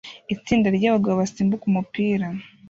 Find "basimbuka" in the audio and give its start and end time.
1.21-1.63